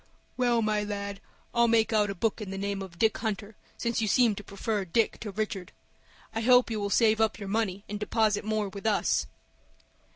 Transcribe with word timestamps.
"Well, 0.35 0.63
my 0.63 0.81
lad, 0.83 1.21
I'll 1.53 1.67
make 1.67 1.93
out 1.93 2.09
a 2.09 2.15
book 2.15 2.41
in 2.41 2.49
the 2.49 2.57
name 2.57 2.81
of 2.81 2.97
Dick 2.97 3.15
Hunter, 3.19 3.55
since 3.77 4.01
you 4.01 4.07
seem 4.07 4.33
to 4.33 4.43
prefer 4.43 4.83
Dick 4.83 5.19
to 5.19 5.29
Richard. 5.29 5.73
I 6.33 6.41
hope 6.41 6.71
you 6.71 6.79
will 6.79 6.89
save 6.89 7.21
up 7.21 7.37
your 7.37 7.49
money 7.49 7.83
and 7.87 7.99
deposit 7.99 8.43
more 8.43 8.67
with 8.69 8.87
us." 8.87 9.27